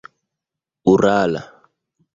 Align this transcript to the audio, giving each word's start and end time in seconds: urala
urala 0.91 1.43